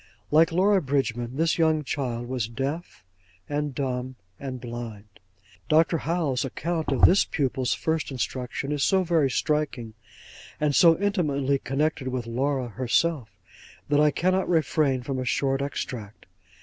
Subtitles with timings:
[0.31, 3.03] Like Laura Bridgman, this young child was deaf,
[3.47, 5.05] and dumb, and blind.
[5.69, 5.99] Dr.
[5.99, 9.93] Howe's account of this pupil's first instruction is so very striking,
[10.59, 13.37] and so intimately connected with Laura herself,
[13.89, 16.25] that I cannot refrain from a short extract.